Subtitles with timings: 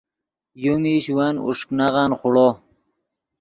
[0.63, 2.47] یو میش ون اوݰک نغن خوڑو